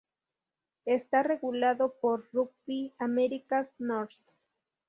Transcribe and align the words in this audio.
Esta 0.85 1.21
regulado 1.21 1.93
por 2.01 2.27
Rugby 2.33 2.91
Americas 2.97 3.75
North. 3.77 4.17